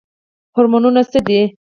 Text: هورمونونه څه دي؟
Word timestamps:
هورمونونه 0.55 1.01
څه 1.11 1.19
دي؟ 1.27 1.41